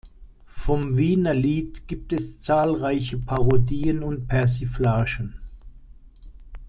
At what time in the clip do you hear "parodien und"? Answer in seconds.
3.19-4.27